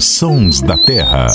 Sons 0.00 0.60
da 0.60 0.76
Terra. 0.76 1.28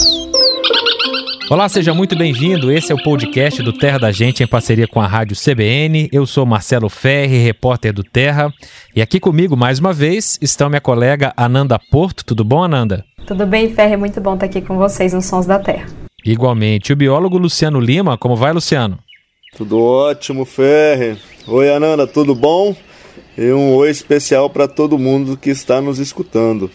Olá, 1.49 1.69
seja 1.69 1.93
muito 1.93 2.17
bem-vindo. 2.17 2.69
Esse 2.69 2.91
é 2.91 2.95
o 2.95 3.01
podcast 3.01 3.63
do 3.63 3.71
Terra 3.71 3.97
da 3.97 4.11
Gente 4.11 4.43
em 4.43 4.47
parceria 4.47 4.89
com 4.89 4.99
a 4.99 5.07
Rádio 5.07 5.37
CBN. 5.37 6.09
Eu 6.11 6.25
sou 6.25 6.45
Marcelo 6.45 6.89
Ferri, 6.89 7.37
repórter 7.37 7.93
do 7.93 8.03
Terra. 8.03 8.53
E 8.93 9.01
aqui 9.01 9.21
comigo, 9.21 9.55
mais 9.55 9.79
uma 9.79 9.93
vez, 9.93 10.37
estão 10.41 10.67
minha 10.67 10.81
colega 10.81 11.31
Ananda 11.37 11.79
Porto. 11.79 12.25
Tudo 12.25 12.43
bom, 12.43 12.61
Ananda? 12.61 13.05
Tudo 13.25 13.45
bem, 13.45 13.73
Ferri. 13.73 13.95
Muito 13.95 14.19
bom 14.19 14.33
estar 14.33 14.47
aqui 14.47 14.61
com 14.61 14.77
vocês 14.77 15.13
no 15.13 15.21
Sons 15.21 15.45
da 15.45 15.59
Terra. 15.59 15.87
Igualmente. 16.25 16.91
O 16.91 16.95
biólogo 16.97 17.37
Luciano 17.37 17.79
Lima. 17.79 18.17
Como 18.17 18.35
vai, 18.35 18.51
Luciano? 18.51 18.99
Tudo 19.55 19.81
ótimo, 19.81 20.43
Ferri. 20.43 21.17
Oi, 21.47 21.73
Ananda, 21.73 22.05
tudo 22.05 22.35
bom? 22.35 22.75
E 23.37 23.51
um 23.51 23.73
oi 23.75 23.89
especial 23.89 24.49
para 24.49 24.67
todo 24.67 24.97
mundo 24.97 25.37
que 25.37 25.49
está 25.49 25.81
nos 25.81 25.99
escutando. 25.99 26.69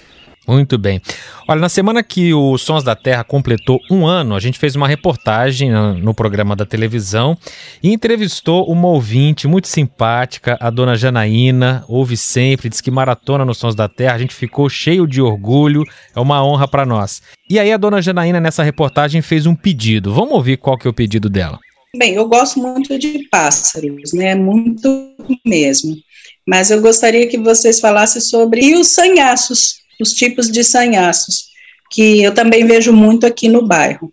Muito 0.46 0.78
bem. 0.78 1.02
Olha, 1.48 1.60
na 1.60 1.68
semana 1.68 2.04
que 2.04 2.32
o 2.32 2.56
Sons 2.56 2.84
da 2.84 2.94
Terra 2.94 3.24
completou 3.24 3.80
um 3.90 4.06
ano, 4.06 4.36
a 4.36 4.38
gente 4.38 4.60
fez 4.60 4.76
uma 4.76 4.86
reportagem 4.86 5.72
no 6.00 6.14
programa 6.14 6.54
da 6.54 6.64
televisão 6.64 7.36
e 7.82 7.92
entrevistou 7.92 8.64
uma 8.70 8.86
ouvinte 8.86 9.48
muito 9.48 9.66
simpática, 9.66 10.56
a 10.60 10.70
dona 10.70 10.94
Janaína, 10.94 11.84
ouve 11.88 12.16
sempre, 12.16 12.68
diz 12.68 12.80
que 12.80 12.92
maratona 12.92 13.44
nos 13.44 13.58
Sons 13.58 13.74
da 13.74 13.88
Terra, 13.88 14.14
a 14.14 14.18
gente 14.18 14.34
ficou 14.34 14.68
cheio 14.68 15.04
de 15.04 15.20
orgulho, 15.20 15.82
é 16.14 16.20
uma 16.20 16.44
honra 16.44 16.68
para 16.68 16.86
nós. 16.86 17.20
E 17.50 17.58
aí 17.58 17.72
a 17.72 17.76
dona 17.76 18.00
Janaína 18.00 18.40
nessa 18.40 18.62
reportagem 18.62 19.22
fez 19.22 19.46
um 19.46 19.54
pedido. 19.54 20.14
Vamos 20.14 20.34
ouvir 20.34 20.58
qual 20.58 20.78
que 20.78 20.86
é 20.86 20.90
o 20.90 20.94
pedido 20.94 21.28
dela. 21.28 21.58
Bem, 21.96 22.14
eu 22.14 22.28
gosto 22.28 22.60
muito 22.60 22.98
de 22.98 23.26
pássaros, 23.30 24.12
né? 24.12 24.34
Muito 24.34 25.14
mesmo. 25.44 25.96
Mas 26.46 26.70
eu 26.70 26.80
gostaria 26.80 27.26
que 27.26 27.38
vocês 27.38 27.80
falassem 27.80 28.20
sobre 28.20 28.74
os 28.74 28.88
sanhaços 28.88 29.86
os 30.00 30.12
tipos 30.12 30.50
de 30.50 30.62
sanhaços, 30.62 31.46
que 31.90 32.22
eu 32.22 32.32
também 32.32 32.66
vejo 32.66 32.92
muito 32.92 33.26
aqui 33.26 33.48
no 33.48 33.66
bairro. 33.66 34.12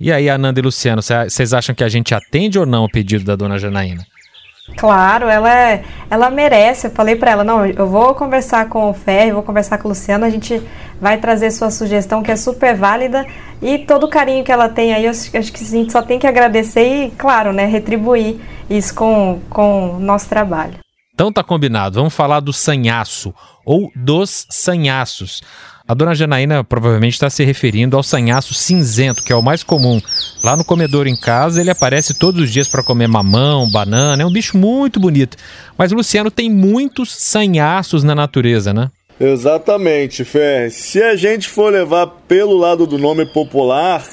E 0.00 0.12
aí, 0.12 0.28
Ananda 0.28 0.60
e 0.60 0.62
Luciano, 0.62 1.02
vocês 1.02 1.52
acham 1.52 1.74
que 1.74 1.82
a 1.82 1.88
gente 1.88 2.14
atende 2.14 2.58
ou 2.58 2.64
não 2.64 2.84
o 2.84 2.90
pedido 2.90 3.24
da 3.24 3.34
dona 3.34 3.58
Janaína? 3.58 4.06
Claro, 4.76 5.28
ela, 5.28 5.52
é, 5.52 5.84
ela 6.08 6.30
merece. 6.30 6.86
Eu 6.86 6.90
falei 6.90 7.16
para 7.16 7.30
ela, 7.30 7.44
não, 7.44 7.66
eu 7.66 7.86
vou 7.86 8.14
conversar 8.14 8.68
com 8.68 8.90
o 8.90 8.94
Ferro, 8.94 9.34
vou 9.34 9.42
conversar 9.42 9.78
com 9.78 9.88
o 9.88 9.90
Luciano, 9.90 10.24
a 10.24 10.30
gente 10.30 10.62
vai 11.00 11.18
trazer 11.18 11.50
sua 11.50 11.70
sugestão 11.70 12.22
que 12.22 12.30
é 12.30 12.36
super 12.36 12.76
válida 12.76 13.26
e 13.60 13.78
todo 13.78 14.04
o 14.04 14.08
carinho 14.08 14.44
que 14.44 14.52
ela 14.52 14.68
tem 14.68 14.94
aí, 14.94 15.04
eu 15.04 15.10
acho 15.10 15.30
que 15.30 15.36
a 15.36 15.42
gente 15.42 15.90
só 15.90 16.02
tem 16.02 16.18
que 16.18 16.26
agradecer 16.26 17.06
e, 17.06 17.10
claro, 17.10 17.52
né, 17.52 17.66
retribuir 17.66 18.40
isso 18.70 18.94
com, 18.94 19.40
com 19.50 19.96
o 19.96 20.00
nosso 20.00 20.28
trabalho. 20.28 20.74
Então 21.12 21.32
tá 21.32 21.42
combinado, 21.42 21.96
vamos 21.96 22.14
falar 22.14 22.38
do 22.38 22.52
sanhaço 22.52 23.34
ou 23.66 23.90
dos 23.96 24.46
sanhaços. 24.48 25.42
A 25.88 25.94
dona 25.94 26.14
Janaína 26.14 26.62
provavelmente 26.62 27.14
está 27.14 27.30
se 27.30 27.42
referindo 27.42 27.96
ao 27.96 28.02
sanhaço 28.02 28.52
cinzento, 28.52 29.22
que 29.22 29.32
é 29.32 29.36
o 29.36 29.42
mais 29.42 29.62
comum. 29.62 29.98
Lá 30.44 30.54
no 30.54 30.62
comedor 30.62 31.06
em 31.06 31.18
casa, 31.18 31.62
ele 31.62 31.70
aparece 31.70 32.12
todos 32.12 32.42
os 32.42 32.52
dias 32.52 32.68
para 32.68 32.82
comer 32.82 33.08
mamão, 33.08 33.66
banana, 33.70 34.22
é 34.22 34.26
um 34.26 34.30
bicho 34.30 34.58
muito 34.58 35.00
bonito. 35.00 35.38
Mas, 35.78 35.90
Luciano, 35.90 36.30
tem 36.30 36.50
muitos 36.50 37.10
sanhaços 37.10 38.04
na 38.04 38.14
natureza, 38.14 38.74
né? 38.74 38.90
Exatamente, 39.18 40.24
Fé. 40.24 40.68
Se 40.68 41.02
a 41.02 41.16
gente 41.16 41.48
for 41.48 41.72
levar 41.72 42.06
pelo 42.28 42.58
lado 42.58 42.86
do 42.86 42.98
nome 42.98 43.24
popular, 43.24 44.04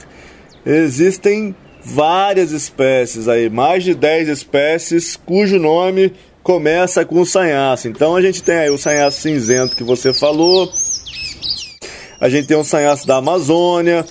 existem 0.66 1.54
várias 1.84 2.54
espécies 2.54 3.28
aí, 3.28 3.50
mais 3.50 3.84
de 3.84 3.94
10 3.94 4.30
espécies 4.30 5.18
cujo 5.18 5.60
nome 5.60 6.14
começa 6.42 7.04
com 7.04 7.26
sanhaço. 7.26 7.88
Então 7.88 8.16
a 8.16 8.22
gente 8.22 8.42
tem 8.42 8.56
aí 8.56 8.70
o 8.70 8.78
sanhaço 8.78 9.20
cinzento 9.20 9.76
que 9.76 9.84
você 9.84 10.14
falou, 10.14 10.72
a 12.26 12.30
gente 12.30 12.48
tem 12.48 12.58
o 12.58 12.64
sanhaço 12.64 13.06
da 13.06 13.18
Amazônia, 13.18 14.04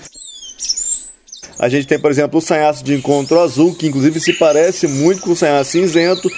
a 1.59 1.69
gente 1.69 1.87
tem, 1.87 1.99
por 1.99 2.13
exemplo, 2.13 2.39
o 2.39 2.43
sanhaço 2.43 2.85
de 2.85 2.95
encontro 2.95 3.41
azul, 3.41 3.75
que 3.75 3.89
inclusive 3.89 4.21
se 4.21 4.35
parece 4.35 4.87
muito 4.87 5.23
com 5.23 5.33
o 5.33 5.37
sanhaço 5.37 5.73
cinzento. 5.73 6.31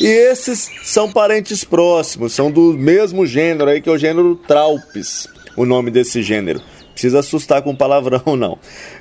E 0.00 0.06
esses 0.06 0.70
são 0.84 1.10
parentes 1.10 1.64
próximos, 1.64 2.32
são 2.32 2.52
do 2.52 2.72
mesmo 2.72 3.26
gênero 3.26 3.68
aí, 3.68 3.80
que 3.80 3.88
é 3.88 3.92
o 3.92 3.98
gênero 3.98 4.36
Traupes, 4.36 5.26
o 5.56 5.66
nome 5.66 5.90
desse 5.90 6.22
gênero 6.22 6.62
precisa 7.00 7.20
assustar 7.20 7.62
com 7.62 7.74
palavrão, 7.74 8.36
não. 8.36 8.58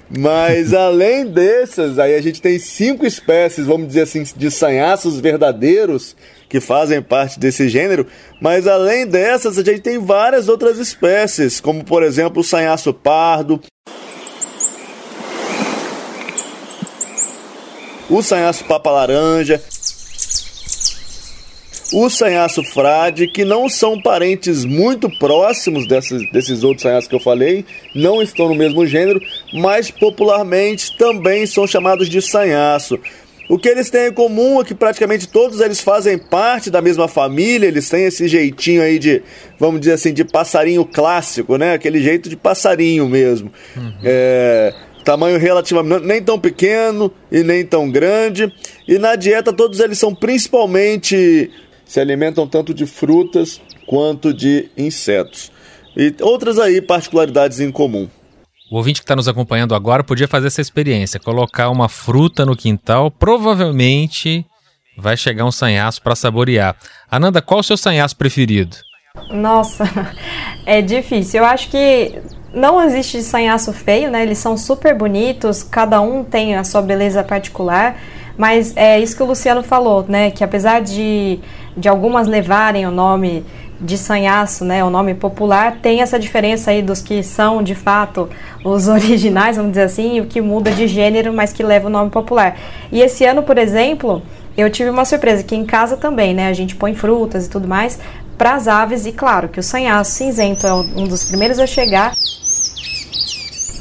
Mas 0.10 0.72
além 0.76 1.26
dessas, 1.26 2.00
aí 2.00 2.16
a 2.16 2.22
gente 2.22 2.42
tem 2.42 2.58
cinco 2.58 3.06
espécies, 3.06 3.66
vamos 3.66 3.88
dizer 3.88 4.02
assim, 4.02 4.24
de 4.24 4.50
sanhaços 4.50 5.20
verdadeiros 5.20 6.16
que 6.50 6.60
fazem 6.60 7.02
parte 7.02 7.40
desse 7.40 7.70
gênero. 7.70 8.08
Mas 8.42 8.68
além 8.68 9.06
dessas, 9.06 9.58
a 9.58 9.64
gente 9.64 9.82
tem 9.82 10.00
várias 10.00 10.50
outras 10.50 10.80
espécies, 10.80 11.62
como 11.62 11.84
por 11.86 12.02
exemplo 12.02 12.42
o 12.42 12.44
sanhaço 12.44 12.94
pardo, 12.94 13.62
o 18.10 18.24
sanhaço 18.24 18.66
papa 18.66 18.90
laranja, 18.90 19.62
o 21.94 22.10
sanhaço 22.10 22.64
frade, 22.64 23.28
que 23.28 23.44
não 23.44 23.68
são 23.68 24.00
parentes 24.02 24.66
muito 24.66 25.10
próximos 25.18 25.88
desses, 25.88 26.64
outros 26.64 26.84
sanhaços 26.84 27.08
que 27.08 27.16
eu 27.16 27.20
falei, 27.20 27.66
não 27.96 28.22
estão 28.22 28.48
no 28.48 28.56
mesmo 28.56 28.86
gênero, 28.86 29.22
mas 29.54 29.90
popularmente 29.90 30.96
também 30.98 31.46
são 31.46 31.66
chamados 31.66 32.10
de 32.10 32.22
sanhaço. 32.22 33.00
O 33.50 33.58
que 33.58 33.68
eles 33.68 33.90
têm 33.90 34.10
em 34.10 34.14
comum 34.14 34.62
é 34.62 34.64
que 34.64 34.76
praticamente 34.76 35.28
todos 35.28 35.60
eles 35.60 35.82
fazem 35.82 36.20
parte 36.20 36.70
da 36.70 36.84
mesma 36.84 37.08
família, 37.08 37.66
eles 37.66 37.90
têm 37.90 38.06
esse 38.06 38.28
jeitinho 38.28 38.84
aí 38.84 39.00
de, 39.00 39.24
vamos 39.58 39.80
dizer 39.80 39.94
assim, 39.94 40.14
de 40.14 40.24
passarinho 40.24 40.86
clássico, 40.86 41.58
né? 41.58 41.74
Aquele 41.74 42.00
jeito 42.00 42.30
de 42.30 42.38
passarinho 42.38 43.10
mesmo. 43.10 43.52
Uhum. 43.76 43.94
É, 44.04 44.72
tamanho 45.04 45.40
relativamente 45.40 46.06
nem 46.06 46.22
tão 46.22 46.40
pequeno 46.40 47.12
e 47.32 47.42
nem 47.42 47.66
tão 47.66 47.90
grande. 47.90 48.54
E 48.88 49.00
na 49.00 49.16
dieta 49.16 49.52
todos 49.52 49.80
eles 49.80 49.98
são 49.98 50.14
principalmente 50.14 51.50
se 51.84 52.00
alimentam 52.00 52.48
tanto 52.48 52.72
de 52.72 52.86
frutas 52.86 53.60
quanto 53.88 54.32
de 54.32 54.70
insetos. 54.78 55.52
E 55.98 56.14
outras 56.22 56.60
aí 56.60 56.80
particularidades 56.80 57.60
em 57.60 57.72
comum. 57.72 58.08
O 58.72 58.78
ouvinte 58.78 59.02
que 59.02 59.04
está 59.04 59.16
nos 59.16 59.28
acompanhando 59.28 59.74
agora 59.74 60.04
podia 60.04 60.28
fazer 60.28 60.48
essa 60.48 60.62
experiência, 60.62 61.20
colocar 61.20 61.70
uma 61.70 61.90
fruta 61.90 62.46
no 62.46 62.56
quintal, 62.56 63.10
provavelmente 63.10 64.46
vai 64.96 65.18
chegar 65.18 65.44
um 65.44 65.52
sanhaço 65.52 66.02
para 66.04 66.16
saborear. 66.16 66.76
Ananda, 67.10 67.42
qual 67.42 67.62
o 67.62 67.64
seu 67.64 67.76
sanhaço 67.76 68.16
preferido? 68.16 68.78
Nossa, 69.32 69.86
é 70.68 70.84
difícil. 70.84 71.40
Eu 71.40 71.46
acho 71.46 71.70
que 71.70 72.22
não 72.54 72.80
existe 72.80 73.24
sanhaço 73.24 73.74
feio, 73.74 74.12
né? 74.12 74.22
Eles 74.22 74.38
são 74.38 74.56
super 74.56 74.96
bonitos, 74.96 75.64
cada 75.64 76.00
um 76.00 76.24
tem 76.24 76.56
a 76.56 76.64
sua 76.64 76.84
beleza 76.84 77.24
particular. 77.24 77.98
Mas 78.38 78.78
é 78.78 79.00
isso 79.00 79.18
que 79.18 79.24
o 79.24 79.26
Luciano 79.26 79.64
falou, 79.64 80.06
né? 80.08 80.32
Que 80.32 80.44
apesar 80.44 80.82
de, 80.82 81.40
de 81.76 81.90
algumas 81.90 82.28
levarem 82.28 82.86
o 82.86 82.92
nome 82.92 83.44
de 83.82 83.98
sanhaço, 83.98 84.66
né, 84.66 84.84
o 84.84 84.90
nome 84.90 85.14
popular, 85.14 85.78
tem 85.82 86.02
essa 86.02 86.20
diferença 86.20 86.72
aí 86.72 86.82
dos 86.82 87.02
que 87.02 87.24
são 87.24 87.64
de 87.64 87.76
fato 87.76 88.30
os 88.64 88.88
originais, 88.90 89.56
vamos 89.56 89.72
dizer 89.72 89.84
assim, 89.84 90.20
o 90.20 90.26
que 90.26 90.42
muda 90.42 90.72
de 90.72 90.88
gênero, 90.88 91.32
mas 91.34 91.54
que 91.54 91.64
leva 91.64 91.88
o 91.88 91.90
nome 91.90 92.10
popular. 92.10 92.58
E 92.92 93.02
esse 93.02 93.26
ano, 93.26 93.44
por 93.44 93.58
exemplo, 93.58 94.22
eu 94.58 94.70
tive 94.70 94.90
uma 94.90 95.06
surpresa 95.06 95.44
que 95.44 95.56
em 95.56 95.66
casa 95.66 95.96
também, 95.96 96.34
né, 96.34 96.48
a 96.48 96.54
gente 96.54 96.76
põe 96.76 96.94
frutas 96.94 97.46
e 97.46 97.50
tudo 97.50 97.68
mais 97.68 98.00
para 98.38 98.56
as 98.56 98.68
aves 98.68 99.06
e 99.06 99.12
claro 99.12 99.50
que 99.50 99.60
o 99.60 99.64
sanhaço 99.64 100.12
cinzento 100.12 100.66
é 100.66 100.74
um 100.74 101.08
dos 101.08 101.26
primeiros 101.26 101.60
a 101.60 101.68
chegar 101.68 102.14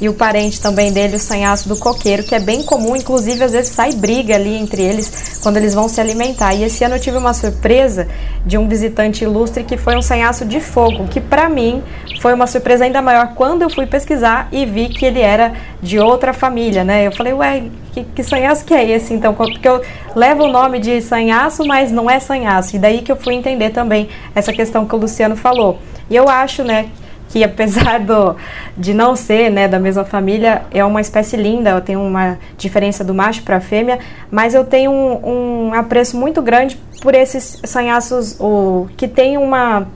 e 0.01 0.07
o 0.07 0.13
parente 0.13 0.61
também 0.61 0.91
dele, 0.91 1.17
o 1.17 1.19
sanhaço 1.19 1.67
do 1.67 1.75
coqueiro, 1.75 2.23
que 2.23 2.33
é 2.33 2.39
bem 2.39 2.63
comum, 2.63 2.95
inclusive 2.95 3.43
às 3.43 3.51
vezes 3.51 3.71
sai 3.71 3.93
briga 3.93 4.35
ali 4.35 4.55
entre 4.55 4.81
eles 4.81 5.39
quando 5.41 5.57
eles 5.57 5.73
vão 5.73 5.89
se 5.89 5.99
alimentar. 5.99 6.53
E 6.53 6.63
esse 6.63 6.83
ano 6.83 6.95
eu 6.95 6.99
tive 6.99 7.17
uma 7.17 7.33
surpresa 7.33 8.07
de 8.45 8.57
um 8.57 8.67
visitante 8.67 9.23
ilustre 9.23 9.63
que 9.63 9.77
foi 9.77 9.97
um 9.97 10.01
sanhaço 10.01 10.45
de 10.45 10.59
fogo, 10.59 11.07
que 11.07 11.19
para 11.19 11.49
mim 11.49 11.83
foi 12.21 12.33
uma 12.33 12.47
surpresa 12.47 12.85
ainda 12.85 13.01
maior 13.01 13.33
quando 13.35 13.61
eu 13.61 13.69
fui 13.69 13.85
pesquisar 13.85 14.47
e 14.51 14.65
vi 14.65 14.89
que 14.89 15.05
ele 15.05 15.21
era 15.21 15.53
de 15.81 15.99
outra 15.99 16.33
família, 16.33 16.83
né? 16.83 17.07
Eu 17.07 17.11
falei, 17.11 17.33
ué, 17.33 17.63
que, 17.91 18.03
que 18.03 18.23
sanhaço 18.23 18.65
que 18.65 18.73
é 18.73 18.89
esse 18.89 19.13
então? 19.13 19.33
Porque 19.33 19.67
eu 19.67 19.81
levo 20.15 20.43
o 20.43 20.51
nome 20.51 20.79
de 20.79 21.01
sanhaço, 21.01 21.65
mas 21.65 21.91
não 21.91 22.09
é 22.09 22.19
sanhaço. 22.19 22.75
E 22.75 22.79
daí 22.79 23.01
que 23.01 23.11
eu 23.11 23.15
fui 23.15 23.33
entender 23.33 23.71
também 23.71 24.09
essa 24.33 24.53
questão 24.53 24.85
que 24.85 24.95
o 24.95 24.97
Luciano 24.97 25.35
falou. 25.35 25.79
E 26.09 26.15
eu 26.15 26.27
acho, 26.27 26.63
né, 26.63 26.87
que 27.29 27.43
apesar 27.43 27.99
do, 27.99 28.35
de 28.75 28.93
não 28.93 29.15
ser 29.15 29.49
né, 29.49 29.67
da 29.67 29.79
mesma 29.79 30.03
família, 30.03 30.63
é 30.71 30.83
uma 30.83 30.99
espécie 30.99 31.37
linda, 31.37 31.69
eu 31.69 31.81
tenho 31.81 32.01
uma 32.01 32.37
diferença 32.57 33.03
do 33.03 33.13
macho 33.13 33.43
para 33.43 33.57
a 33.57 33.61
fêmea, 33.61 33.99
mas 34.29 34.53
eu 34.53 34.65
tenho 34.65 34.91
um, 34.91 35.67
um, 35.69 35.73
apreço 35.73 36.17
muito 36.17 36.41
grande 36.41 36.77
por 37.01 37.15
esses 37.15 37.61
sanhaços 37.63 38.35
o, 38.39 38.87
que 38.97 39.07
tem 39.07 39.37
uma, 39.37 39.87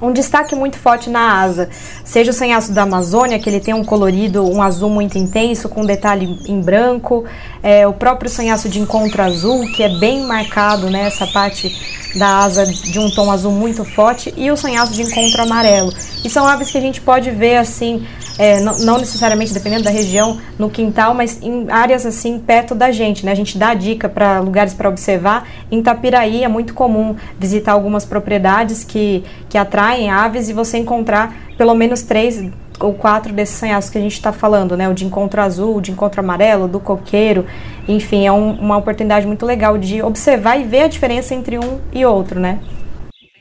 um 0.00 0.12
destaque 0.12 0.54
muito 0.54 0.78
forte 0.78 1.10
na 1.10 1.40
asa. 1.40 1.68
Seja 2.04 2.30
o 2.30 2.34
sanhaço 2.34 2.72
da 2.72 2.82
Amazônia, 2.82 3.38
que 3.38 3.48
ele 3.48 3.60
tem 3.60 3.74
um 3.74 3.84
colorido, 3.84 4.44
um 4.44 4.62
azul 4.62 4.90
muito 4.90 5.16
intenso, 5.18 5.68
com 5.68 5.84
detalhe 5.84 6.38
em 6.48 6.60
branco. 6.60 7.24
É, 7.62 7.86
o 7.86 7.92
próprio 7.92 8.30
sanhaço 8.30 8.68
de 8.68 8.80
encontro 8.80 9.22
azul, 9.22 9.64
que 9.72 9.82
é 9.82 9.88
bem 10.00 10.26
marcado, 10.26 10.90
né? 10.90 11.06
Essa 11.06 11.26
parte 11.26 11.70
da 12.16 12.38
asa 12.38 12.66
de 12.66 12.98
um 12.98 13.10
tom 13.10 13.30
azul 13.30 13.52
muito 13.52 13.84
forte. 13.84 14.32
E 14.36 14.50
o 14.50 14.56
sanhaço 14.56 14.92
de 14.92 15.02
encontro 15.02 15.42
amarelo. 15.42 15.92
E 16.24 16.30
são 16.30 16.46
aves 16.46 16.70
que 16.70 16.78
a 16.78 16.80
gente 16.80 17.00
pode 17.00 17.30
ver 17.30 17.56
assim 17.56 18.06
é, 18.38 18.60
não, 18.60 18.78
não, 18.78 18.98
necessariamente 18.98 19.52
dependendo 19.52 19.84
da 19.84 19.90
região, 19.90 20.40
no 20.58 20.70
quintal, 20.70 21.14
mas 21.14 21.40
em 21.42 21.70
áreas 21.70 22.06
assim 22.06 22.38
perto 22.38 22.74
da 22.74 22.90
gente. 22.90 23.24
Né? 23.24 23.32
A 23.32 23.34
gente 23.34 23.58
dá 23.58 23.74
dica 23.74 24.08
para 24.08 24.40
lugares 24.40 24.74
para 24.74 24.88
observar. 24.88 25.48
Em 25.70 25.80
Itapiraí 25.80 26.44
é 26.44 26.48
muito 26.48 26.74
comum 26.74 27.14
visitar 27.38 27.72
algumas 27.72 28.04
propriedades 28.04 28.84
que, 28.84 29.24
que 29.48 29.58
atraem 29.58 30.10
aves 30.10 30.48
e 30.48 30.52
você 30.52 30.78
encontrar 30.78 31.34
pelo 31.56 31.74
menos 31.74 32.02
três 32.02 32.42
ou 32.80 32.94
quatro 32.94 33.32
desses 33.32 33.56
sanhaços 33.56 33.90
que 33.90 33.98
a 33.98 34.00
gente 34.00 34.14
está 34.14 34.32
falando, 34.32 34.76
né? 34.76 34.88
O 34.88 34.94
de 34.94 35.04
encontro 35.04 35.40
azul, 35.40 35.76
o 35.76 35.80
de 35.80 35.90
encontro 35.90 36.20
amarelo, 36.20 36.68
do 36.68 36.80
coqueiro. 36.80 37.46
Enfim, 37.88 38.26
é 38.26 38.32
um, 38.32 38.52
uma 38.52 38.76
oportunidade 38.76 39.26
muito 39.26 39.46
legal 39.46 39.78
de 39.78 40.02
observar 40.02 40.58
e 40.58 40.64
ver 40.64 40.82
a 40.82 40.88
diferença 40.88 41.34
entre 41.34 41.58
um 41.58 41.80
e 41.92 42.04
outro, 42.04 42.40
né? 42.40 42.58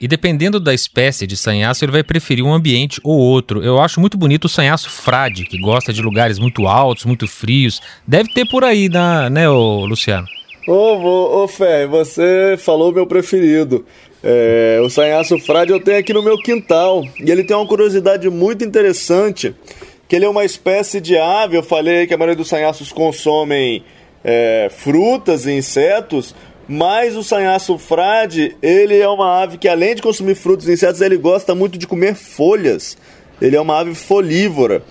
E 0.02 0.08
dependendo 0.08 0.60
da 0.60 0.74
espécie 0.74 1.28
de 1.28 1.38
sanhaço, 1.38 1.86
ele 1.86 1.92
vai 1.92 2.04
preferir 2.04 2.44
um 2.44 2.52
ambiente 2.52 3.00
ou 3.04 3.20
outro. 3.20 3.64
Eu 3.64 3.80
acho 3.80 4.00
muito 4.00 4.18
bonito 4.18 4.46
o 4.46 4.50
sanhaço 4.50 4.90
frade, 4.90 5.46
que 5.46 5.60
gosta 5.60 5.94
de 5.94 6.02
lugares 6.02 6.40
muito 6.40 6.66
altos, 6.66 7.06
muito 7.06 7.28
frios. 7.28 7.80
Deve 8.08 8.34
ter 8.34 8.48
por 8.50 8.64
aí, 8.64 8.90
na, 8.90 9.30
né, 9.30 9.48
ô, 9.48 9.86
Luciano? 9.86 10.26
Ô, 10.68 11.44
ô, 11.44 11.48
Fé, 11.48 11.86
você 11.86 12.56
falou 12.58 12.92
meu 12.92 13.06
preferido. 13.06 13.86
É, 14.24 14.80
o 14.84 14.90
sanhaço 14.90 15.40
frade 15.40 15.72
eu 15.72 15.80
tenho 15.80 15.98
aqui 15.98 16.14
no 16.14 16.22
meu 16.22 16.38
quintal. 16.38 17.04
E 17.20 17.32
ele 17.32 17.44
tem 17.44 17.56
uma 17.56 17.68
curiosidade 17.68 18.30
muito 18.30 18.64
interessante, 18.64 19.56
que 20.08 20.16
ele 20.16 20.26
é 20.26 20.30
uma 20.30 20.46
espécie 20.46 21.02
de 21.02 21.18
ave. 21.18 21.58
Eu 21.58 21.64
falei 21.64 22.06
que 22.06 22.14
a 22.14 22.18
maioria 22.18 22.36
dos 22.36 22.48
sanhaços 22.48 22.92
consomem 22.92 23.84
é, 24.24 24.70
frutas 24.70 25.46
e 25.46 25.52
insetos, 25.52 26.36
mas 26.68 27.16
o 27.16 27.24
sanhaço 27.24 27.78
frade, 27.78 28.56
ele 28.62 28.98
é 29.00 29.08
uma 29.08 29.42
ave 29.42 29.58
que 29.58 29.68
além 29.68 29.96
de 29.96 30.02
consumir 30.02 30.36
frutos 30.36 30.68
e 30.68 30.74
insetos, 30.74 31.02
ele 31.02 31.18
gosta 31.18 31.56
muito 31.56 31.78
de 31.78 31.88
comer 31.88 32.14
folhas. 32.16 32.98
Ele 33.42 33.56
é 33.56 33.62
uma 33.62 33.80
ave 33.80 33.96
folívora. 33.96 34.84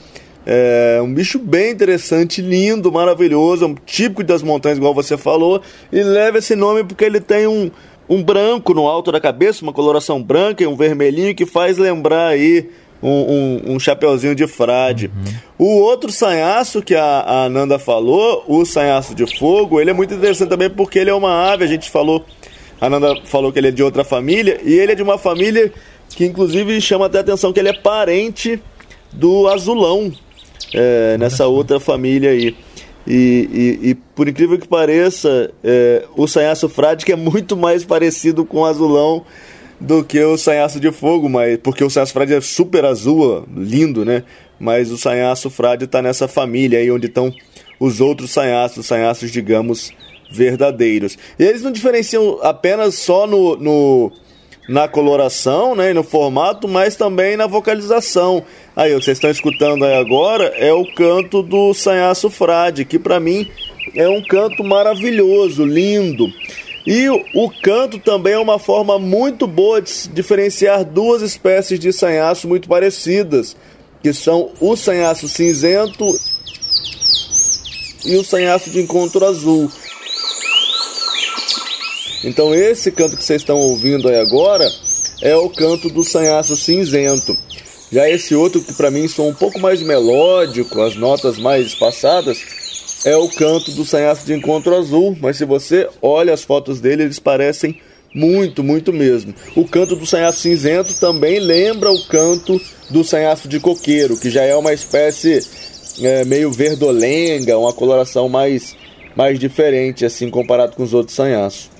É 0.45 1.01
um 1.03 1.13
bicho 1.13 1.39
bem 1.39 1.71
interessante, 1.71 2.41
lindo, 2.41 2.91
maravilhoso, 2.91 3.67
um 3.67 3.75
típico 3.75 4.25
das 4.25 4.43
montanhas, 4.43 4.79
igual 4.79 4.95
você 4.95 5.17
falou, 5.17 5.61
e 5.93 6.03
leva 6.03 6.39
esse 6.39 6.57
nome 6.57 6.83
porque 6.83 7.05
ele 7.05 7.21
tem 7.21 7.47
um, 7.47 7.71
um 8.11 8.21
branco 8.25 8.75
no 8.75 8.89
alto 8.89 9.13
da 9.13 9.21
cabeça, 9.21 9.63
uma 9.63 9.73
coloração 9.73 10.21
branca 10.21 10.65
e 10.65 10.67
um 10.67 10.75
vermelhinho 10.75 11.33
que 11.33 11.47
faz 11.47 11.79
lembrar 11.79 12.27
aí 12.27 12.69
um, 13.01 13.09
um, 13.09 13.75
um 13.75 13.81
chapeuzinho 13.81 14.35
de 14.35 14.49
frade. 14.49 15.07
Uhum. 15.07 15.67
O 15.67 15.79
outro 15.79 16.11
sanhaço 16.11 16.83
que 16.83 16.97
a, 16.97 17.45
a 17.45 17.49
Nanda 17.49 17.79
falou, 17.79 18.45
o 18.49 18.65
sanhaço 18.65 19.15
de 19.15 19.39
fogo, 19.39 19.81
ele 19.81 19.91
é 19.91 19.93
muito 19.93 20.13
interessante 20.13 20.49
também 20.49 20.69
porque 20.69 20.99
ele 20.99 21.09
é 21.09 21.15
uma 21.15 21.53
ave, 21.53 21.65
a 21.65 21.69
gente 21.69 21.89
falou, 21.89 22.25
a 22.81 22.91
Nanda 22.91 23.15
falou 23.27 23.53
que 23.53 23.61
ele 23.61 23.69
é 23.69 23.71
de 23.71 23.83
outra 23.83 24.03
família, 24.03 24.61
e 24.65 24.73
ele 24.73 24.93
é 24.93 24.95
de 24.97 25.03
uma 25.03 25.17
família 25.17 25.73
que 26.09 26.27
inclusive 26.27 26.81
chama 26.81 27.07
até 27.07 27.19
a 27.19 27.21
atenção 27.21 27.53
que 27.53 27.61
ele 27.61 27.69
é 27.69 27.73
parente 27.73 28.61
do 29.13 29.47
azulão, 29.47 30.13
é, 30.75 31.17
nessa 31.17 31.47
outra 31.47 31.79
família 31.79 32.31
aí. 32.31 32.57
E, 33.07 33.79
e, 33.83 33.91
e, 33.91 33.95
por 33.95 34.29
incrível 34.29 34.59
que 34.59 34.69
pareça, 34.69 35.51
é, 35.65 36.05
o 36.17 36.27
sanhaço 36.27 36.71
que 37.05 37.13
é 37.13 37.17
muito 37.17 37.57
mais 37.57 37.85
parecido 37.85 38.45
com 38.45 38.59
o 38.59 38.65
azulão 38.65 39.25
do 39.81 40.05
que 40.05 40.23
o 40.23 40.37
sanhaço 40.37 40.79
de 40.79 40.93
fogo, 40.93 41.29
mas 41.29 41.59
porque 41.59 41.83
o 41.83 41.89
sanhaço 41.89 42.13
frade 42.13 42.35
é 42.35 42.41
super 42.41 42.85
azul, 42.85 43.47
lindo, 43.57 44.05
né? 44.05 44.23
Mas 44.59 44.91
o 44.91 44.99
sanhaço 44.99 45.49
frade 45.49 45.87
está 45.87 46.03
nessa 46.03 46.29
família 46.29 46.79
aí 46.79 46.91
onde 46.91 47.07
estão 47.07 47.33
os 47.79 47.99
outros 48.01 48.31
sanhaços, 48.31 48.79
os 48.79 48.87
sanhaços, 48.87 49.31
digamos, 49.31 49.91
verdadeiros. 50.31 51.17
E 51.39 51.45
eles 51.45 51.63
não 51.63 51.73
diferenciam 51.73 52.39
apenas 52.43 52.97
só 52.97 53.27
no, 53.27 53.57
no 53.57 54.13
na 54.69 54.87
coloração, 54.87 55.75
né, 55.75 55.93
no 55.93 56.03
formato, 56.03 56.69
mas 56.69 56.97
também 56.97 57.37
na 57.37 57.47
vocalização. 57.47 58.45
Aí, 58.77 58.95
o 58.95 58.99
que 58.99 59.05
vocês 59.05 59.17
estão 59.17 59.31
escutando 59.31 59.85
aí 59.85 59.95
agora 59.95 60.45
é 60.57 60.73
o 60.73 60.87
canto 60.95 61.43
do 61.43 61.75
sanhaço 61.75 62.31
frade, 62.31 62.85
que 62.85 62.99
para 62.99 63.19
mim 63.19 63.51
é 63.95 64.09
um 64.09 64.23
canto 64.23 64.63
maravilhoso, 64.63 65.65
lindo. 65.65 66.33
E 66.87 67.09
o, 67.11 67.51
canto 67.63 67.99
também 67.99 68.35
é 68.35 68.39
uma 68.39 68.59
forma 68.59 68.99
muito 68.99 69.47
boa 69.47 69.83
de 69.83 70.09
diferenciar 70.09 70.85
duas 70.85 71.21
espécies 71.21 71.79
de 71.79 71.93
sanhaço 71.93 72.49
muito 72.49 72.69
parecidas, 72.69 73.57
que 74.03 74.13
são 74.13 74.51
o 74.61 74.75
sanhaço 74.77 75.29
cinzento 75.29 76.05
e 78.05 78.17
o 78.17 78.25
sanhaço 78.25 78.71
de 78.71 78.81
encontro 78.81 79.25
azul. 79.27 79.71
Então 82.23 82.55
esse 82.55 82.91
canto 82.91 83.17
que 83.17 83.25
vocês 83.25 83.43
estão 83.43 83.57
ouvindo 83.57 84.09
aí 84.09 84.19
agora 84.19 84.69
é 85.23 85.35
o 85.37 85.49
canto 85.49 85.89
do 85.89 86.05
sanhaço 86.05 86.57
cinzento. 86.57 87.37
Já 87.93 88.09
esse 88.09 88.35
outro 88.35 88.63
que 88.63 88.73
para 88.73 88.91
mim 88.91 89.09
são 89.09 89.29
um 89.29 89.35
pouco 89.35 89.59
mais 89.59 89.83
melódico, 89.83 90.81
as 90.81 90.95
notas 90.95 91.39
mais 91.39 91.67
espaçadas, 91.67 92.39
é 93.05 93.17
o 93.17 93.29
canto 93.29 93.73
do 93.73 93.85
sanhaço 93.85 94.27
de 94.27 94.35
encontro 94.35 94.77
azul, 94.77 95.17
mas 95.21 95.37
se 95.37 95.45
você 95.45 95.89
olha 96.03 96.35
as 96.35 96.43
fotos 96.43 96.81
dele, 96.81 97.05
eles 97.05 97.19
parecem 97.19 97.81
muito, 98.15 98.63
muito 98.63 98.93
mesmo. 98.93 99.35
O 99.57 99.67
canto 99.67 99.97
do 99.97 100.07
sanhaço 100.07 100.41
cinzento 100.41 100.95
também 101.01 101.39
lembra 101.39 101.91
o 101.91 102.07
canto 102.07 102.61
do 102.91 103.03
sanhaço 103.03 103.49
de 103.49 103.59
coqueiro, 103.59 104.19
que 104.19 104.31
já 104.31 104.43
é 104.43 104.55
uma 104.55 104.73
espécie 104.73 105.41
é, 106.03 106.25
meio 106.25 106.51
verdolenga, 106.51 107.59
uma 107.59 107.73
coloração 107.73 108.29
mais, 108.29 108.77
mais 109.17 109.39
diferente, 109.39 110.05
assim, 110.05 110.29
comparado 110.29 110.77
com 110.77 110.83
os 110.83 110.93
outros 110.93 111.17
sanhaços. 111.17 111.71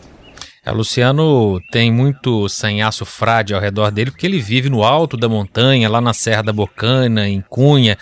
É, 0.65 0.71
Luciano 0.71 1.61
tem 1.71 1.91
muito 1.91 2.49
sanhaço 2.49 3.05
frade 3.07 3.55
ao 3.55 3.61
redor 3.61 3.91
dele, 3.91 4.11
porque 4.11 4.27
ele 4.27 4.39
vive 4.39 4.69
no 4.69 4.85
alto 4.85 5.17
da 5.17 5.29
montanha, 5.29 5.89
lá 5.89 6.01
na 6.01 6.13
Serra 6.13 6.43
da 6.43 6.53
Bocana, 6.53 7.29
em 7.29 7.41
Cunha, 7.41 7.97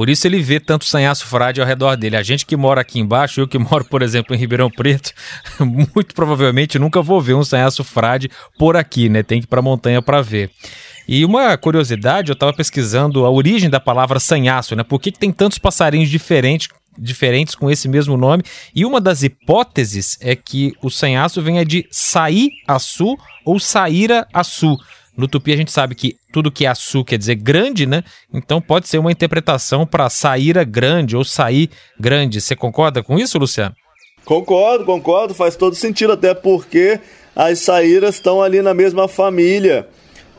por 0.00 0.08
isso 0.08 0.26
ele 0.26 0.40
vê 0.40 0.60
tanto 0.60 0.84
sanhaço 0.84 1.26
frade 1.26 1.60
ao 1.60 1.66
redor 1.66 1.96
dele. 1.96 2.16
A 2.16 2.22
gente 2.22 2.46
que 2.46 2.56
mora 2.56 2.80
aqui 2.80 3.00
embaixo, 3.00 3.40
eu 3.40 3.48
que 3.48 3.58
moro, 3.58 3.84
por 3.84 4.02
exemplo, 4.02 4.34
em 4.34 4.38
Ribeirão 4.38 4.70
Preto, 4.70 5.12
muito 5.60 6.14
provavelmente 6.14 6.78
nunca 6.78 7.02
vou 7.02 7.20
ver 7.20 7.34
um 7.34 7.44
sanhaço 7.44 7.82
frade 7.82 8.30
por 8.56 8.76
aqui, 8.76 9.08
né? 9.08 9.22
Tem 9.22 9.40
que 9.40 9.46
ir 9.46 9.48
para 9.48 9.58
a 9.58 9.62
montanha 9.62 10.00
para 10.00 10.22
ver. 10.22 10.50
E 11.08 11.24
uma 11.24 11.56
curiosidade, 11.58 12.30
eu 12.30 12.34
estava 12.34 12.52
pesquisando 12.52 13.26
a 13.26 13.30
origem 13.30 13.68
da 13.68 13.80
palavra 13.80 14.20
sanhaço, 14.20 14.76
né? 14.76 14.84
Por 14.84 15.00
que, 15.00 15.10
que 15.10 15.18
tem 15.18 15.32
tantos 15.32 15.58
passarinhos 15.58 16.08
diferentes 16.08 16.68
diferentes 17.00 17.54
com 17.54 17.70
esse 17.70 17.88
mesmo 17.88 18.16
nome. 18.16 18.42
E 18.74 18.84
uma 18.84 19.00
das 19.00 19.22
hipóteses 19.22 20.18
é 20.20 20.36
que 20.36 20.74
o 20.82 20.90
sanhaço 20.90 21.40
venha 21.40 21.64
de 21.64 21.86
sair 21.90 22.50
açu 22.68 23.16
ou 23.44 23.58
saíra 23.58 24.26
açu. 24.32 24.76
No 25.16 25.26
tupi 25.26 25.52
a 25.52 25.56
gente 25.56 25.72
sabe 25.72 25.94
que 25.94 26.16
tudo 26.32 26.52
que 26.52 26.64
é 26.64 26.68
açu 26.68 27.04
quer 27.04 27.18
dizer 27.18 27.34
grande, 27.34 27.86
né? 27.86 28.04
Então 28.32 28.60
pode 28.60 28.88
ser 28.88 28.98
uma 28.98 29.10
interpretação 29.10 29.86
para 29.86 30.08
saíra 30.08 30.64
grande 30.64 31.16
ou 31.16 31.24
sair 31.24 31.70
grande. 31.98 32.40
Você 32.40 32.54
concorda 32.54 33.02
com 33.02 33.18
isso, 33.18 33.38
Luciano? 33.38 33.74
Concordo, 34.24 34.84
concordo, 34.84 35.34
faz 35.34 35.56
todo 35.56 35.74
sentido, 35.74 36.12
até 36.12 36.34
porque 36.34 37.00
as 37.34 37.58
saíras 37.60 38.16
estão 38.16 38.42
ali 38.42 38.62
na 38.62 38.72
mesma 38.72 39.08
família 39.08 39.88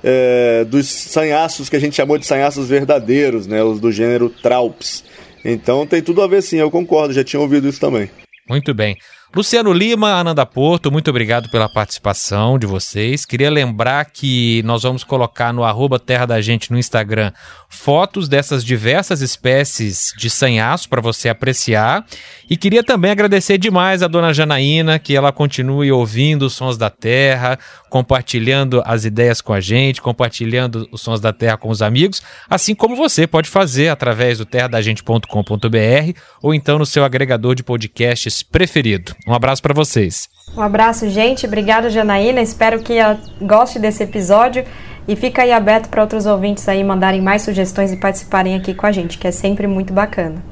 é, 0.04 0.66
dos 0.66 0.88
sanhaços 0.88 1.70
que 1.70 1.76
a 1.76 1.80
gente 1.80 1.96
chamou 1.96 2.18
de 2.18 2.26
sanhaços 2.26 2.68
verdadeiros, 2.68 3.48
né? 3.48 3.64
Os 3.64 3.80
do 3.80 3.92
gênero 3.92 4.30
Traups. 4.30 5.04
Então 5.44 5.86
tem 5.86 6.02
tudo 6.02 6.22
a 6.22 6.28
ver 6.28 6.42
sim, 6.42 6.58
eu 6.58 6.72
concordo, 6.72 7.14
já 7.14 7.24
tinha 7.24 7.40
ouvido 7.40 7.68
isso 7.68 7.80
também. 7.80 8.10
Muito 8.50 8.74
bem. 8.74 8.98
Luciano 9.34 9.72
Lima, 9.72 10.20
Ananda 10.20 10.46
Porto, 10.46 10.92
muito 10.92 11.10
obrigado 11.10 11.50
pela 11.50 11.70
participação 11.70 12.60
de 12.60 12.68
vocês. 12.68 13.24
Queria 13.24 13.50
lembrar 13.50 14.04
que 14.12 14.62
nós 14.64 14.84
vamos 14.84 15.06
colocar 15.06 15.54
no 15.54 15.64
arroba 15.64 15.98
Terra 15.98 16.26
da 16.26 16.42
Gente 16.42 16.70
no 16.70 16.78
Instagram 16.78 17.32
fotos 17.70 18.28
dessas 18.28 18.66
diversas 18.66 19.22
espécies 19.22 20.14
de 20.18 20.30
sanhaço 20.30 20.90
para 20.90 21.00
você 21.00 21.30
apreciar. 21.30 22.06
E 22.50 22.58
queria 22.58 22.84
também 22.84 23.10
agradecer 23.10 23.58
demais 23.58 24.04
a 24.04 24.10
dona 24.10 24.34
Janaína, 24.34 25.00
que 25.00 25.16
ela 25.16 25.32
continue 25.32 25.90
ouvindo 25.90 26.48
os 26.48 26.54
sons 26.54 26.78
da 26.78 26.90
terra, 26.90 27.58
compartilhando 27.90 28.84
as 28.86 29.06
ideias 29.06 29.40
com 29.40 29.54
a 29.54 29.62
gente, 29.62 30.02
compartilhando 30.02 30.90
os 30.92 31.00
sons 31.00 31.22
da 31.22 31.32
terra 31.32 31.56
com 31.56 31.70
os 31.70 31.82
amigos, 31.82 32.22
assim 32.50 32.76
como 32.76 32.98
você 32.98 33.26
pode 33.26 33.50
fazer 33.50 33.88
através 33.88 34.40
do 34.40 34.46
terradagente.com.br 34.46 36.20
ou 36.42 36.54
então 36.54 36.78
no 36.78 36.86
seu 36.86 37.06
agregador 37.06 37.56
de 37.56 37.64
podcasts 37.64 38.44
preferido. 38.44 39.16
Um 39.28 39.34
abraço 39.34 39.62
para 39.62 39.74
vocês. 39.74 40.30
Um 40.56 40.62
abraço, 40.62 41.10
gente. 41.10 41.46
Obrigada, 41.46 41.90
Janaína. 41.90 42.42
Espero 42.42 42.82
que 42.82 42.96
goste 43.42 43.80
desse 43.80 44.04
episódio 44.04 44.66
e 45.08 45.16
fica 45.16 45.44
aí 45.44 45.52
aberto 45.52 45.90
para 45.90 46.02
outros 46.02 46.26
ouvintes 46.26 46.68
aí 46.68 46.84
mandarem 46.84 47.22
mais 47.22 47.42
sugestões 47.42 47.92
e 47.92 47.98
participarem 47.98 48.56
aqui 48.56 48.74
com 48.74 48.86
a 48.86 48.92
gente, 48.92 49.18
que 49.18 49.28
é 49.28 49.32
sempre 49.32 49.68
muito 49.68 49.94
bacana. 49.94 50.44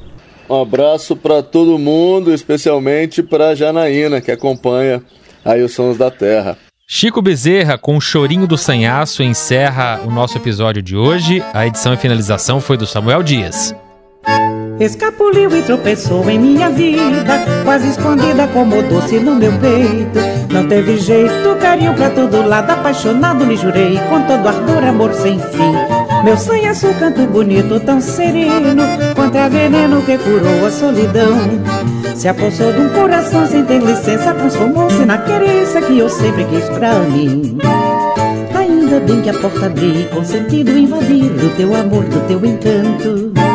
Um 0.50 0.62
abraço 0.62 1.16
para 1.16 1.44
todo 1.44 1.78
mundo, 1.78 2.34
especialmente 2.34 3.22
para 3.22 3.54
Janaína, 3.54 4.20
que 4.20 4.32
acompanha 4.32 5.04
aí 5.46 5.62
os 5.62 5.74
Sons 5.74 5.98
da 5.98 6.10
Terra. 6.10 6.58
Chico 6.88 7.22
Bezerra 7.22 7.78
com 7.78 7.96
o 7.96 8.02
Chorinho 8.02 8.48
do 8.48 8.58
Sanhaço 8.58 9.22
encerra 9.22 10.02
o 10.08 10.10
nosso 10.10 10.38
episódio 10.38 10.82
de 10.82 10.96
hoje. 10.96 11.44
A 11.54 11.68
edição 11.68 11.94
e 11.94 11.98
finalização 11.98 12.60
foi 12.60 12.78
do 12.78 12.88
Samuel 12.88 13.22
Dias. 13.22 13.76
Escapuliu 14.80 15.54
e 15.58 15.62
tropeçou 15.62 16.30
em 16.30 16.40
minha 16.40 16.70
vida, 16.70 17.38
quase 17.66 17.90
escondida 17.90 18.48
como 18.48 18.82
doce 18.84 19.20
no 19.20 19.36
meu 19.36 19.52
peito. 19.60 20.20
Não 20.54 20.70
teve 20.70 20.98
jeito, 20.98 21.58
carinho 21.60 21.94
pra 21.94 22.10
todo 22.10 22.48
lado, 22.48 22.72
apaixonado 22.72 23.44
lhe 23.44 23.58
jurei, 23.58 24.00
com 24.10 24.22
todo 24.22 24.48
ardor, 24.48 24.84
amor 24.86 25.14
sem 25.14 25.38
fim. 25.38 25.74
Meu 26.24 26.38
sanhaço 26.38 26.88
canto 26.98 27.28
bonito, 27.28 27.78
tão 27.82 28.00
sereno, 28.00 28.84
contra 29.18 29.50
veneno 29.50 30.02
que 30.02 30.18
curou 30.18 30.66
a 30.66 30.72
solidão. 30.72 31.38
Se 32.16 32.30
apossou 32.30 32.72
de 32.72 32.80
um 32.80 32.90
coração 32.90 33.46
sem 33.48 33.66
ter 33.66 33.82
licença, 33.82 34.34
transformou-se 34.34 35.06
na 35.06 35.18
querência 35.18 35.82
que 35.82 36.00
eu 36.00 36.08
sempre 36.08 36.46
quis 36.46 36.70
pra 36.70 37.00
mim. 37.00 37.58
Ainda 38.58 39.02
bem 39.02 39.22
que 39.22 39.30
a 39.30 39.34
porta 39.34 39.66
abri, 39.66 40.08
com 40.14 40.24
sentido 40.24 40.72
invadir 40.78 41.30
do 41.32 41.54
teu 41.58 41.76
amor, 41.76 42.06
do 42.06 42.28
teu 42.28 42.46
encanto. 42.46 43.49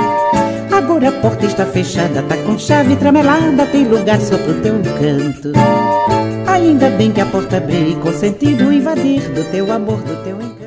A 0.94 1.12
porta 1.20 1.44
está 1.44 1.66
fechada, 1.66 2.22
tá 2.22 2.36
com 2.38 2.58
chave 2.58 2.96
tramelada, 2.96 3.66
tem 3.66 3.84
lugar 3.84 4.18
só 4.20 4.38
pro 4.38 4.54
teu 4.62 4.74
canto. 4.74 5.52
Ainda 6.46 6.88
bem 6.90 7.10
que 7.10 7.20
a 7.20 7.26
porta 7.26 7.56
abri, 7.58 7.96
com 8.00 8.12
sentido 8.12 8.72
invadir 8.72 9.20
do 9.30 9.44
teu 9.50 9.70
amor, 9.72 10.00
do 10.00 10.22
teu 10.22 10.36
encanto. 10.40 10.63